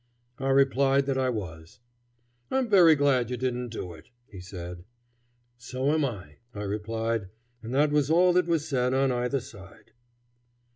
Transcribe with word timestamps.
I 0.39 0.49
replied 0.49 1.05
that 1.05 1.17
I 1.19 1.29
was. 1.29 1.79
"I'm 2.49 2.67
very 2.67 2.95
glad 2.95 3.29
you 3.29 3.37
didn't 3.37 3.69
do 3.69 3.93
it," 3.93 4.09
he 4.25 4.39
said. 4.41 4.83
"So 5.59 5.91
am 5.91 6.03
I," 6.03 6.37
I 6.55 6.63
replied; 6.63 7.27
and 7.61 7.71
that 7.75 7.91
was 7.91 8.09
all 8.09 8.33
that 8.33 8.47
was 8.47 8.67
said 8.67 8.95
on 8.95 9.11
either 9.11 9.39
side. 9.39 9.91